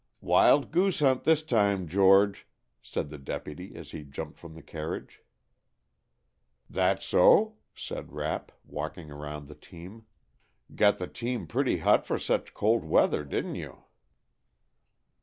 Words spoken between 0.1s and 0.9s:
"Wild